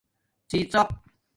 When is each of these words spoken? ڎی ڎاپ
ڎی 0.49 0.59
ڎاپ 0.71 0.89